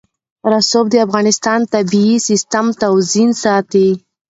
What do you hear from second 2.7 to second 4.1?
توازن ساتي.